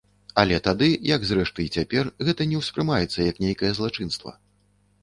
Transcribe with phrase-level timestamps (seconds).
[0.43, 4.37] Але тады, як зрэшты і цяпер, гэта не ўспрымаецца як нейкае злачынства.